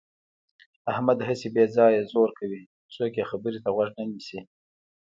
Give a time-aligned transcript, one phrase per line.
[0.91, 2.61] احمد هسې بې ځایه زور کوي.
[2.93, 4.39] څوک یې خبرې ته غوږ نه نیسي.